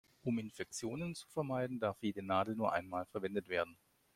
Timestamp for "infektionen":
0.39-1.13